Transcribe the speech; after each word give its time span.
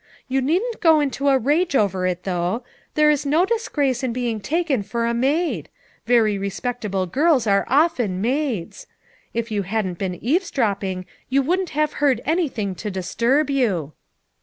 You 0.27 0.41
needn't 0.41 0.81
go 0.81 0.99
into 0.99 1.27
a 1.29 1.37
rage 1.37 1.75
over 1.75 2.07
it, 2.07 2.23
though; 2.23 2.63
there 2.95 3.11
is 3.11 3.23
no 3.23 3.45
disgrace 3.45 4.01
in 4.01 4.11
being 4.13 4.39
taken 4.39 4.81
for 4.81 5.05
a 5.05 5.13
maid; 5.13 5.69
very 6.07 6.39
respectable 6.39 7.05
girls 7.05 7.45
are 7.45 7.67
often 7.69 8.19
maids. 8.19 8.87
If 9.35 9.51
you 9.51 9.61
hadn't 9.61 9.99
been 9.99 10.15
eavesdropping 10.15 11.05
you 11.29 11.43
wouldn't 11.43 11.69
have 11.77 11.93
heard 12.01 12.19
anything 12.25 12.73
to 12.81 12.89
disturb 12.89 13.51
you." 13.51 13.93